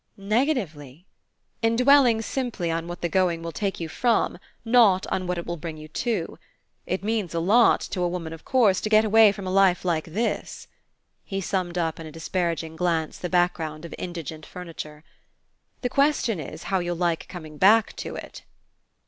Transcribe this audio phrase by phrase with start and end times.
[0.17, 1.05] "Negatively?"
[1.61, 5.45] "In dwelling simply on what the going will take you from, not on what it
[5.45, 6.39] will bring you to.
[6.87, 9.85] It means a lot to a woman, of course, to get away from a life
[9.85, 10.67] like this."
[11.23, 15.03] He summed up in a disparaging glance the background of indigent furniture.
[15.81, 18.41] "The question is how you'll like coming back to it."